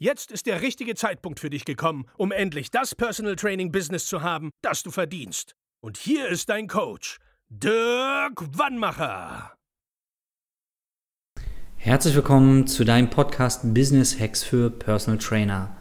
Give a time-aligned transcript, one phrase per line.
[0.00, 4.22] Jetzt ist der richtige Zeitpunkt für dich gekommen, um endlich das Personal Training Business zu
[4.22, 5.54] haben, das du verdienst.
[5.80, 9.54] Und hier ist dein Coach, Dirk Wannmacher.
[11.76, 15.76] Herzlich willkommen zu deinem Podcast Business Hacks für Personal Trainer.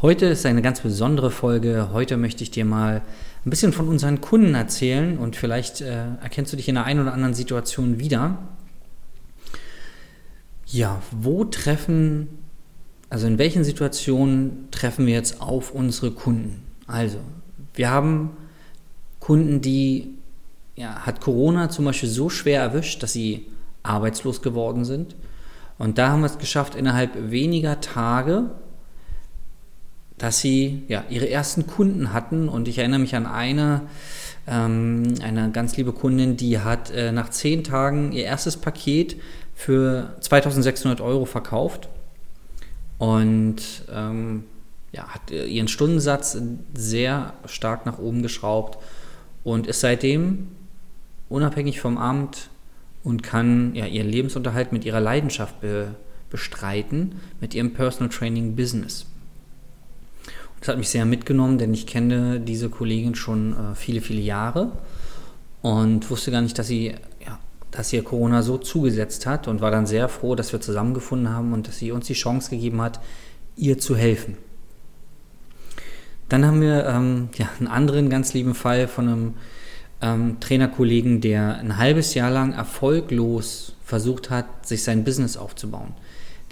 [0.00, 1.90] Heute ist eine ganz besondere Folge.
[1.92, 3.02] Heute möchte ich dir mal
[3.44, 7.00] ein bisschen von unseren Kunden erzählen und vielleicht äh, erkennst du dich in der einen
[7.00, 8.38] oder anderen Situation wieder.
[10.64, 12.39] Ja, wo treffen
[13.10, 16.62] also in welchen Situationen treffen wir jetzt auf unsere Kunden?
[16.86, 17.18] Also,
[17.74, 18.30] wir haben
[19.18, 20.14] Kunden, die
[20.76, 23.46] ja, hat Corona zum Beispiel so schwer erwischt, dass sie
[23.82, 25.16] arbeitslos geworden sind.
[25.76, 28.50] Und da haben wir es geschafft, innerhalb weniger Tage,
[30.16, 32.48] dass sie ja, ihre ersten Kunden hatten.
[32.48, 33.82] Und ich erinnere mich an eine,
[34.46, 39.16] ähm, eine ganz liebe Kundin, die hat äh, nach zehn Tagen ihr erstes Paket
[39.54, 41.88] für 2600 Euro verkauft
[43.00, 44.44] und ähm,
[44.92, 46.36] ja, hat ihren Stundensatz
[46.74, 48.78] sehr stark nach oben geschraubt
[49.42, 50.48] und ist seitdem
[51.30, 52.50] unabhängig vom Amt
[53.02, 55.94] und kann ja, ihren Lebensunterhalt mit ihrer Leidenschaft be
[56.28, 59.06] bestreiten, mit ihrem Personal Training Business.
[60.60, 64.70] das hat mich sehr mitgenommen, denn ich kenne diese Kollegin schon äh, viele, viele Jahre
[65.60, 66.94] und wusste gar nicht, dass sie
[67.70, 71.52] dass ihr Corona so zugesetzt hat und war dann sehr froh, dass wir zusammengefunden haben
[71.52, 73.00] und dass sie uns die Chance gegeben hat,
[73.56, 74.36] ihr zu helfen.
[76.28, 79.34] Dann haben wir ähm, ja, einen anderen ganz lieben Fall von einem
[80.00, 85.94] ähm, Trainerkollegen, der ein halbes Jahr lang erfolglos versucht hat, sich sein Business aufzubauen.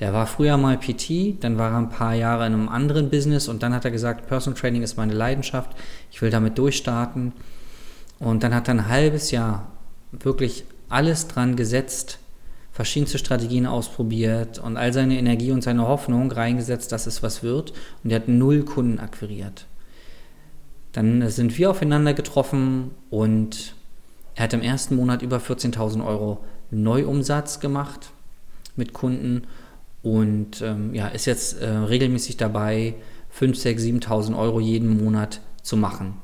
[0.01, 3.49] Der war früher mal PT, dann war er ein paar Jahre in einem anderen Business
[3.49, 5.71] und dann hat er gesagt, Personal Training ist meine Leidenschaft,
[6.11, 7.33] ich will damit durchstarten.
[8.21, 9.69] Und dann hat er ein halbes Jahr
[10.13, 12.19] wirklich alles dran gesetzt,
[12.73, 17.73] verschiedenste Strategien ausprobiert und all seine Energie und seine Hoffnung reingesetzt, dass es was wird.
[18.05, 19.67] Und er hat null Kunden akquiriert.
[20.93, 23.75] Dann sind wir aufeinander getroffen und
[24.35, 28.11] er hat im ersten Monat über 14.000 Euro Neuumsatz gemacht
[28.77, 29.43] mit Kunden
[30.03, 32.95] und ähm, ja, ist jetzt äh, regelmäßig dabei,
[33.31, 36.15] 5, 6, 7.000 Euro jeden Monat zu machen.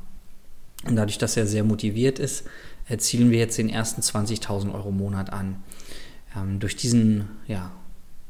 [0.87, 2.45] Und dadurch, dass er sehr motiviert ist,
[2.87, 5.57] erzielen wir jetzt den ersten 20.000 Euro im Monat an.
[6.37, 7.73] Ähm, durch, diesen, ja,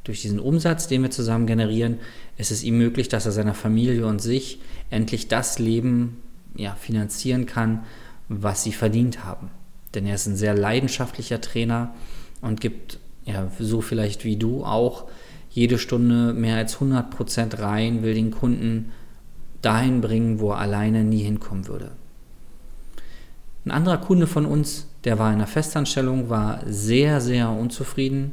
[0.04, 1.98] durch diesen Umsatz, den wir zusammen generieren,
[2.36, 4.60] ist es ihm möglich, dass er seiner Familie und sich
[4.90, 6.20] endlich das Leben
[6.56, 7.84] ja, finanzieren kann,
[8.28, 9.50] was sie verdient haben.
[9.94, 11.94] Denn er ist ein sehr leidenschaftlicher Trainer
[12.40, 15.08] und gibt, ja, so vielleicht wie du auch,
[15.50, 18.90] jede Stunde mehr als 100 Prozent rein, will den Kunden
[19.62, 21.92] dahin bringen, wo er alleine nie hinkommen würde.
[23.64, 28.32] Ein anderer Kunde von uns, der war in einer Festanstellung, war sehr, sehr unzufrieden,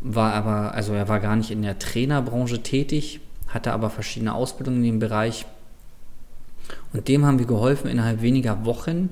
[0.00, 4.78] war aber, also er war gar nicht in der Trainerbranche tätig, hatte aber verschiedene Ausbildungen
[4.78, 5.46] in dem Bereich.
[6.92, 9.08] Und dem haben wir geholfen, innerhalb weniger Wochen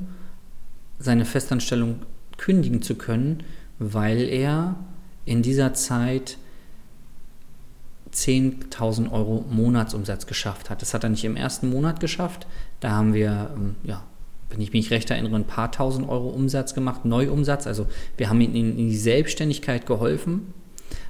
[0.99, 2.03] seine Festanstellung
[2.37, 3.43] kündigen zu können,
[3.79, 4.77] weil er
[5.25, 6.37] in dieser Zeit
[8.13, 10.83] 10.000 Euro Monatsumsatz geschafft hat.
[10.83, 12.47] Das hat er nicht im ersten Monat geschafft.
[12.81, 14.03] Da haben wir ähm, ja,
[14.53, 17.67] wenn ich mich recht erinnere, ein paar tausend Euro Umsatz gemacht, Neuumsatz.
[17.67, 20.53] Also wir haben ihm in die Selbstständigkeit geholfen,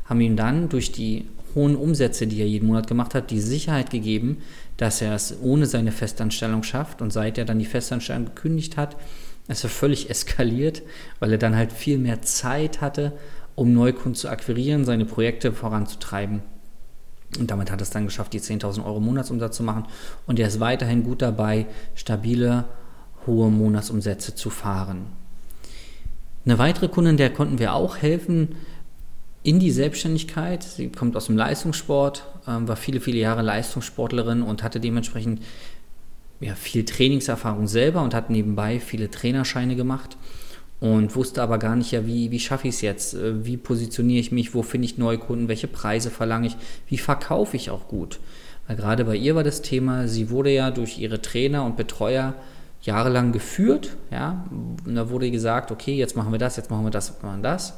[0.05, 3.91] haben ihm dann durch die hohen Umsätze, die er jeden Monat gemacht hat, die Sicherheit
[3.91, 4.39] gegeben,
[4.77, 7.03] dass er es ohne seine Festanstellung schafft.
[7.03, 8.97] Und seit er dann die Festanstellung gekündigt hat,
[9.49, 10.83] ist er völlig eskaliert,
[11.19, 13.13] weil er dann halt viel mehr Zeit hatte,
[13.55, 16.43] um Neukunden zu akquirieren, seine Projekte voranzutreiben.
[17.39, 19.85] Und damit hat er es dann geschafft, die 10.000 Euro Monatsumsatz zu machen.
[20.27, 22.65] Und er ist weiterhin gut dabei, stabile
[23.27, 25.07] hohe Monatsumsätze zu fahren.
[26.45, 28.57] Eine weitere Kundin, der konnten wir auch helfen
[29.45, 30.63] in die Selbstständigkeit.
[30.63, 35.43] Sie kommt aus dem Leistungssport, ähm, war viele, viele Jahre Leistungssportlerin und hatte dementsprechend
[36.41, 40.17] ja, viel Trainingserfahrung selber und hat nebenbei viele Trainerscheine gemacht
[40.81, 43.15] und wusste aber gar nicht, ja, wie, wie schaffe ich es jetzt?
[43.15, 44.53] Äh, wie positioniere ich mich?
[44.53, 45.47] Wo finde ich neue Kunden?
[45.47, 46.57] Welche Preise verlange ich?
[46.89, 48.19] Wie verkaufe ich auch gut?
[48.67, 52.35] Weil gerade bei ihr war das Thema, sie wurde ja durch ihre Trainer und Betreuer
[52.83, 54.45] jahrelang geführt, ja,
[54.85, 57.43] und da wurde gesagt, okay, jetzt machen wir das, jetzt machen wir das, jetzt machen
[57.43, 57.75] wir das.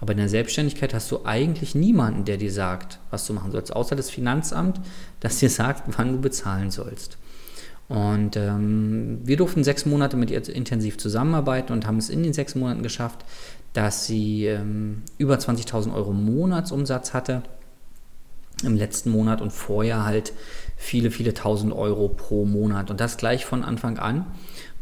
[0.00, 3.74] Aber in der Selbstständigkeit hast du eigentlich niemanden, der dir sagt, was du machen sollst,
[3.74, 4.80] außer das Finanzamt,
[5.20, 7.18] das dir sagt, wann du bezahlen sollst.
[7.88, 12.32] Und ähm, wir durften sechs Monate mit ihr intensiv zusammenarbeiten und haben es in den
[12.32, 13.24] sechs Monaten geschafft,
[13.72, 17.42] dass sie ähm, über 20.000 Euro Monatsumsatz hatte
[18.66, 20.32] im letzten Monat und vorher halt
[20.76, 22.90] viele, viele tausend Euro pro Monat.
[22.90, 24.26] Und das gleich von Anfang an,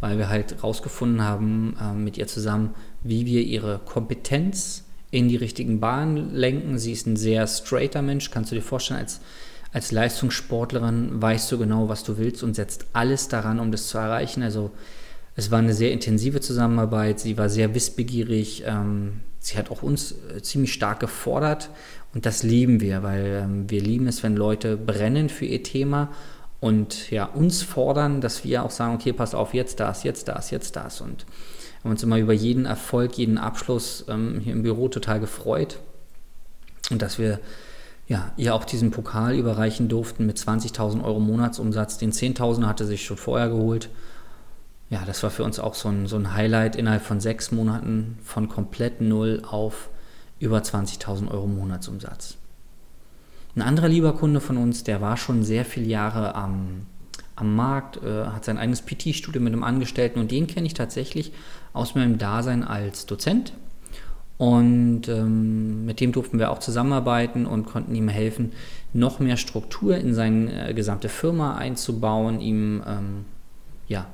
[0.00, 5.36] weil wir halt rausgefunden haben äh, mit ihr zusammen, wie wir ihre Kompetenz in die
[5.36, 6.78] richtigen Bahnen lenken.
[6.78, 9.20] Sie ist ein sehr straighter Mensch, kannst du dir vorstellen, als
[9.72, 13.98] als Leistungssportlerin weißt du genau, was du willst und setzt alles daran, um das zu
[13.98, 14.42] erreichen.
[14.42, 14.70] Also
[15.36, 20.14] es war eine sehr intensive Zusammenarbeit, sie war sehr wissbegierig, ähm, sie hat auch uns
[20.34, 21.70] äh, ziemlich stark gefordert
[22.14, 26.10] und das lieben wir, weil ähm, wir lieben es, wenn Leute brennen für ihr Thema
[26.60, 30.50] und ja, uns fordern, dass wir auch sagen, okay, pass auf, jetzt das, jetzt das,
[30.50, 31.26] jetzt das und
[31.82, 35.78] haben uns immer über jeden Erfolg, jeden Abschluss ähm, hier im Büro total gefreut
[36.90, 37.40] und dass wir
[38.08, 41.98] ja, ihr auch diesen Pokal überreichen durften mit 20.000 Euro Monatsumsatz.
[41.98, 43.90] Den 10.000 hatte sich schon vorher geholt.
[44.90, 48.18] Ja, das war für uns auch so ein, so ein Highlight innerhalb von sechs Monaten
[48.24, 49.90] von komplett null auf
[50.40, 52.36] über 20.000 Euro Monatsumsatz.
[53.54, 56.86] Ein anderer lieber Kunde von uns, der war schon sehr viele Jahre am,
[57.36, 61.32] am Markt, äh, hat sein eigenes PT-Studio mit einem Angestellten und den kenne ich tatsächlich
[61.72, 63.52] aus meinem Dasein als Dozent
[64.38, 68.52] und ähm, mit dem durften wir auch zusammenarbeiten und konnten ihm helfen,
[68.92, 73.24] noch mehr Struktur in seine äh, gesamte Firma einzubauen, ihm ähm,
[73.88, 74.06] ja,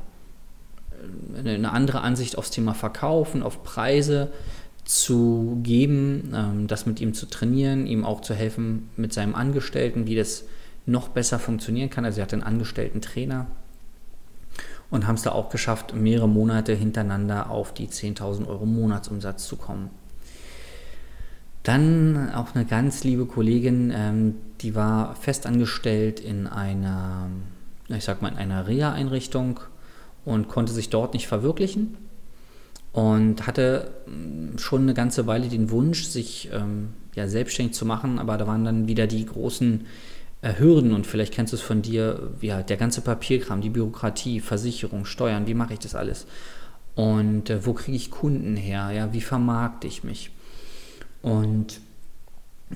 [1.38, 4.30] eine, andere Ansicht aufs Thema Verkaufen, auf Preise
[4.84, 10.06] zu geben, ähm, das mit ihm zu trainieren, ihm auch zu helfen mit seinem Angestellten,
[10.06, 10.44] wie das
[10.86, 12.04] noch besser funktionieren kann.
[12.04, 13.46] Also er hat einen angestellten Trainer
[14.90, 19.56] und haben es da auch geschafft, mehrere Monate hintereinander auf die 10.000 Euro Monatsumsatz zu
[19.56, 19.90] kommen.
[21.62, 27.28] Dann auch eine ganz liebe Kollegin, ähm, die war festangestellt in einer,
[27.88, 29.60] ich sag mal, in einer Reha-Einrichtung
[30.24, 31.96] und konnte sich dort nicht verwirklichen
[32.92, 38.18] und hatte mm, schon eine ganze Weile den Wunsch, sich ähm, ja, selbstständig zu machen,
[38.18, 39.86] aber da waren dann wieder die großen
[40.42, 44.40] äh, Hürden und vielleicht kennst du es von dir, ja, der ganze Papierkram, die Bürokratie,
[44.40, 46.26] Versicherung, Steuern, wie mache ich das alles?
[46.94, 48.92] Und äh, wo kriege ich Kunden her?
[48.92, 50.30] Ja, wie vermarkte ich mich?
[51.22, 51.80] Und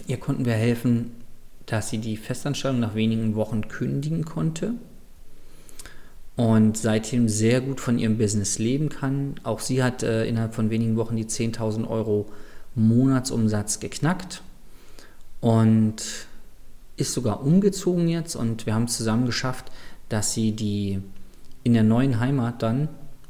[0.06, 1.12] ihr konnten wir helfen,
[1.66, 4.74] dass sie die Festanstellung nach wenigen Wochen kündigen konnte
[6.38, 9.34] und seitdem sehr gut von ihrem Business leben kann.
[9.42, 12.26] Auch sie hat äh, innerhalb von wenigen Wochen die 10.000 Euro
[12.76, 14.42] Monatsumsatz geknackt
[15.40, 15.96] und
[16.96, 19.72] ist sogar umgezogen jetzt und wir haben es zusammen geschafft,
[20.08, 21.00] dass sie die
[21.64, 22.88] in der neuen Heimat dann,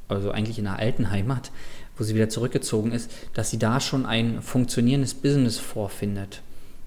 [0.09, 1.51] also eigentlich in der alten Heimat,
[1.97, 6.43] wo sie wieder zurückgezogen ist, dass sie da schon ein funktionierendes Business vorfindet.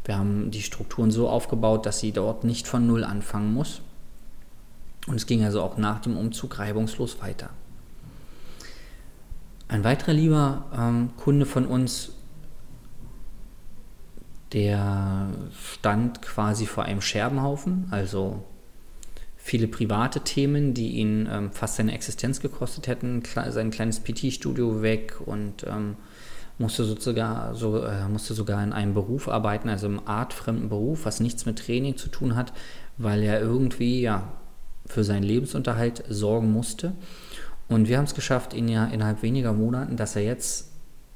[0.06, 3.82] Wir haben die Strukturen so aufgebaut, dass sie dort nicht von Null anfangen muss.
[5.08, 7.50] Und es ging also auch nach dem Umzug reibungslos weiter.
[9.68, 12.12] Ein weiterer lieber ähm, Kunde von uns,
[14.54, 15.30] der
[15.74, 18.44] stand quasi vor einem Scherbenhaufen, also
[19.38, 23.24] viele private Themen, die ihn ähm, fast seine Existenz gekostet hätten.
[23.26, 25.96] sein kleines PT-Studio weg und ähm,
[26.58, 31.20] musste, sogar, so, äh, musste sogar in einem Beruf arbeiten, also im artfremden Beruf, was
[31.22, 32.54] nichts mit Training zu tun hat,
[32.98, 34.32] weil er irgendwie ja,
[34.92, 36.94] für seinen Lebensunterhalt sorgen musste.
[37.68, 40.70] Und wir haben es geschafft, ihn ja innerhalb weniger Monaten, dass er jetzt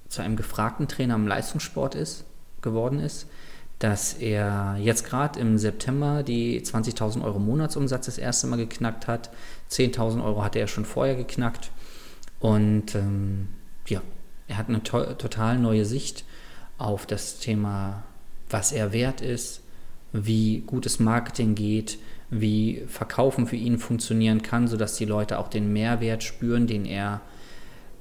[0.07, 2.25] zu einem gefragten Trainer im Leistungssport ist,
[2.61, 3.27] geworden ist
[3.79, 9.29] dass er jetzt gerade im September die 20.000 Euro Monatsumsatz das erste Mal geknackt hat.
[9.69, 11.71] 10.000 Euro hatte er schon vorher geknackt.
[12.39, 13.49] Und ähm,
[13.87, 14.01] ja,
[14.47, 16.23] er hat eine to total neue Sicht
[16.77, 18.03] auf das Thema,
[18.49, 19.61] was er wert ist,
[20.13, 21.97] wie gutes Marketing geht,
[22.29, 27.21] wie Verkaufen für ihn funktionieren kann, sodass die Leute auch den Mehrwert spüren, den er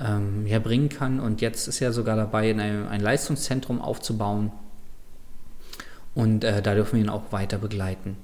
[0.00, 1.20] ähm, ja, bringen kann.
[1.20, 4.52] Und jetzt ist er sogar dabei, ein, ein Leistungszentrum aufzubauen
[6.14, 8.16] und äh, da dürfen wir ihn auch weiter begleiten.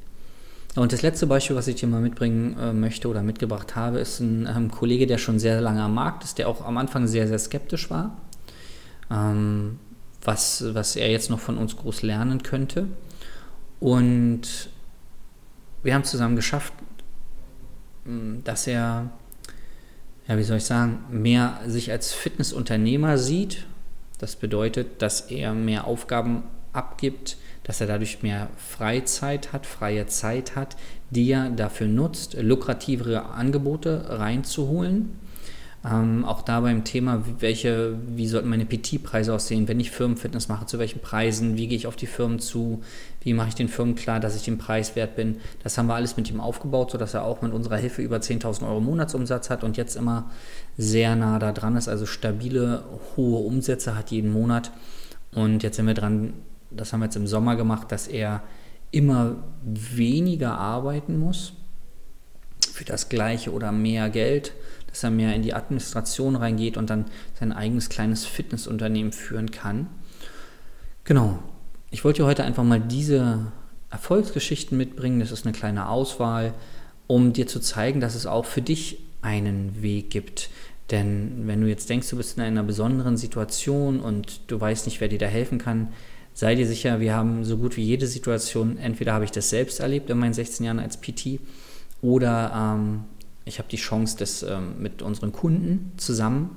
[0.76, 4.20] Und das letzte Beispiel, was ich dir mal mitbringen äh, möchte oder mitgebracht habe, ist
[4.20, 7.26] ein ähm, Kollege, der schon sehr lange am Markt ist, der auch am Anfang sehr,
[7.26, 8.16] sehr skeptisch war.
[9.10, 9.78] ähm,
[10.22, 12.86] was, was er jetzt noch von uns groß lernen könnte.
[13.80, 14.68] Und
[15.82, 16.72] wir haben zusammen geschafft,
[18.44, 19.10] dass er,
[20.26, 23.66] ja, wie soll ich sagen, mehr sich als Fitnessunternehmer sieht.
[24.18, 30.56] Das bedeutet, dass er mehr Aufgaben abgibt, dass er dadurch mehr Freizeit hat, freie Zeit
[30.56, 30.76] hat,
[31.10, 35.18] die er dafür nutzt, lukrativere Angebote reinzuholen.
[35.82, 40.66] Ähm, auch da beim Thema, welche, wie sollten meine PT-Preise aussehen, wenn ich Firmenfitness mache,
[40.66, 42.82] zu welchen Preisen, wie gehe ich auf die Firmen zu,
[43.22, 45.40] wie mache ich den Firmen klar, dass ich den Preis wert bin.
[45.62, 48.68] Das haben wir alles mit ihm aufgebaut, sodass er auch mit unserer Hilfe über 10.000
[48.68, 50.30] Euro Monatsumsatz hat und jetzt immer
[50.76, 52.84] sehr nah da dran ist, also stabile,
[53.16, 54.72] hohe Umsätze hat jeden Monat.
[55.34, 56.34] Und jetzt sind wir dran,
[56.70, 58.42] das haben wir jetzt im Sommer gemacht, dass er
[58.90, 61.54] immer weniger arbeiten muss
[62.72, 64.52] für das gleiche oder mehr Geld
[64.90, 67.06] dass er mehr in die Administration reingeht und dann
[67.38, 69.86] sein eigenes kleines Fitnessunternehmen führen kann.
[71.04, 71.38] Genau.
[71.90, 73.52] Ich wollte heute einfach mal diese
[73.90, 75.20] Erfolgsgeschichten mitbringen.
[75.20, 76.54] Das ist eine kleine Auswahl,
[77.06, 80.50] um dir zu zeigen, dass es auch für dich einen Weg gibt.
[80.90, 85.00] Denn wenn du jetzt denkst, du bist in einer besonderen Situation und du weißt nicht,
[85.00, 85.88] wer dir da helfen kann,
[86.34, 89.80] sei dir sicher, wir haben so gut wie jede Situation, entweder habe ich das selbst
[89.80, 91.40] erlebt in meinen 16 Jahren als PT
[92.02, 93.04] oder ähm,
[93.44, 96.56] ich habe die Chance, das ähm, mit unseren Kunden zusammen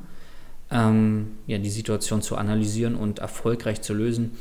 [0.73, 4.31] ähm, ja, die Situation zu analysieren und erfolgreich zu lösen.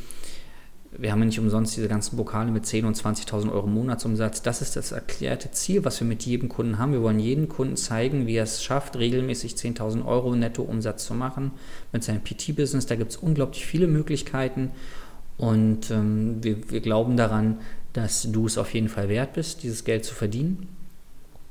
[0.95, 4.43] Wir haben ja nicht umsonst diese ganzen Pokale mit 10.000 und 20.000 Euro Monatsumsatz.
[4.43, 6.93] Das ist das erklärte Ziel, was wir mit jedem Kunden haben.
[6.93, 11.53] Wir wollen jedem Kunden zeigen, wie er es schafft, regelmäßig 10.000 Euro Nettoumsatz zu machen
[11.93, 12.87] mit seinem PT-Business.
[12.87, 14.71] Da gibt es unglaublich viele Möglichkeiten
[15.39, 17.59] und ähm, wir, wir glauben daran,
[17.95, 20.69] dass du es auf jeden Fall wert bist, dieses Geld zu verdienen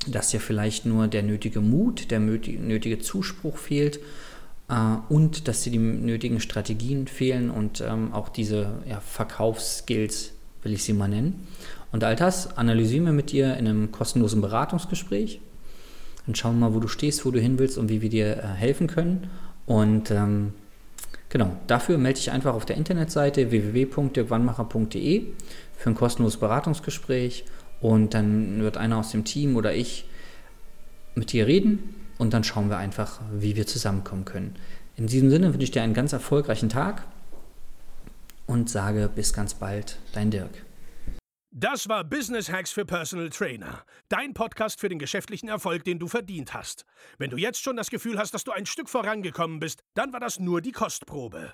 [0.08, 4.00] dass dir vielleicht nur der nötige Mut, der nötige Zuspruch fehlt
[4.70, 10.74] äh, und dass dir die nötigen Strategien fehlen und ähm, auch diese ja, Verkaufsskills, will
[10.74, 11.48] ich sie mal nennen.
[11.92, 15.42] Und all das analysieren wir mit dir in einem kostenlosen Beratungsgespräch.
[16.26, 18.38] Dann schauen wir mal, wo du stehst, wo du hin willst und wie wir dir
[18.38, 19.30] äh, helfen können.
[19.66, 20.54] Und ähm,
[21.30, 25.26] genau, dafür melde dich einfach auf der Internetseite www.dirkwannmacher.de
[25.78, 27.46] für ein kostenloses Beratungsgespräch
[27.82, 30.06] und dann wird einer aus dem Team oder ich
[31.16, 34.56] mit dir reden und dann schauen wir einfach, wie wir zusammenkommen können.
[34.96, 37.04] In diesem Sinne wünsche ich dir einen ganz erfolgreichen Tag
[38.46, 40.66] und sage bis ganz bald, dein Dirk.
[41.54, 43.84] Das war Business Hacks für Personal Trainer.
[44.08, 46.86] Dein Podcast für den geschäftlichen Erfolg, den du verdient hast.
[47.18, 50.22] Wenn du jetzt schon das Gefühl hast, dass du ein Stück vorangekommen bist, dann war
[50.22, 51.54] das nur die Kostprobe.